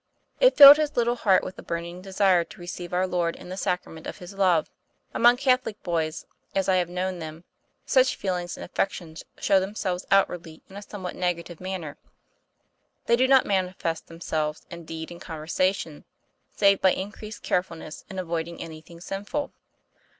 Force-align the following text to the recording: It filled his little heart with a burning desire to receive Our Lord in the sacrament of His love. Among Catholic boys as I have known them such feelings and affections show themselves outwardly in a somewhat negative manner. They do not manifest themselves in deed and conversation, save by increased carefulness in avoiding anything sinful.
It 0.39 0.57
filled 0.57 0.77
his 0.77 0.97
little 0.97 1.15
heart 1.15 1.43
with 1.43 1.59
a 1.59 1.61
burning 1.61 2.01
desire 2.01 2.43
to 2.43 2.59
receive 2.59 2.91
Our 2.91 3.05
Lord 3.05 3.35
in 3.35 3.49
the 3.49 3.55
sacrament 3.55 4.07
of 4.07 4.17
His 4.17 4.33
love. 4.33 4.67
Among 5.13 5.37
Catholic 5.37 5.83
boys 5.83 6.25
as 6.55 6.67
I 6.67 6.77
have 6.77 6.89
known 6.89 7.19
them 7.19 7.43
such 7.85 8.15
feelings 8.15 8.57
and 8.57 8.63
affections 8.63 9.23
show 9.37 9.59
themselves 9.59 10.07
outwardly 10.09 10.63
in 10.67 10.75
a 10.75 10.81
somewhat 10.81 11.15
negative 11.15 11.61
manner. 11.61 11.97
They 13.05 13.15
do 13.15 13.27
not 13.27 13.45
manifest 13.45 14.07
themselves 14.07 14.65
in 14.71 14.85
deed 14.85 15.11
and 15.11 15.21
conversation, 15.21 16.05
save 16.55 16.81
by 16.81 16.93
increased 16.93 17.43
carefulness 17.43 18.03
in 18.09 18.17
avoiding 18.17 18.59
anything 18.59 19.01
sinful. 19.01 19.53